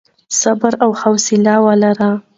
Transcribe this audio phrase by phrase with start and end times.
[0.39, 2.11] صبر او حوصله ولرئ.